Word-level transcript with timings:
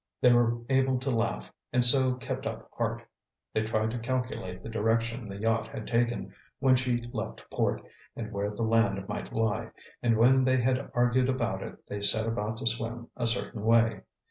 They 0.19 0.33
were 0.33 0.57
able 0.67 0.97
to 0.97 1.11
laugh, 1.11 1.53
and 1.71 1.85
so 1.85 2.15
kept 2.15 2.47
up 2.47 2.67
heart. 2.75 3.03
They 3.53 3.61
tried 3.61 3.91
to 3.91 3.99
calculate 3.99 4.59
the 4.59 4.67
direction 4.67 5.29
the 5.29 5.37
yacht 5.37 5.67
had 5.67 5.85
taken 5.85 6.33
when 6.57 6.75
she 6.75 7.03
left 7.13 7.47
port, 7.51 7.83
and 8.15 8.31
where 8.31 8.49
the 8.49 8.63
land 8.63 9.07
might 9.07 9.31
lie; 9.31 9.69
and 10.01 10.17
when 10.17 10.43
they 10.43 10.57
had 10.57 10.89
argued 10.95 11.29
about 11.29 11.61
it, 11.61 11.85
they 11.85 12.01
set 12.01 12.25
out 12.35 12.57
to 12.57 12.65
swim 12.65 13.09
a 13.15 13.27
certain 13.27 13.63
way. 13.63 14.01